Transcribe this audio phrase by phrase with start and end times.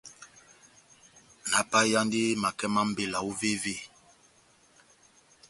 [1.49, 3.75] Náhápayeyandi makɛ má mbela óvévé?